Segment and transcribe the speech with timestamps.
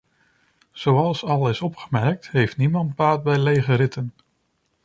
[0.71, 4.13] Zoals al is opgemerkt, heeft niemand baat bij lege ritten.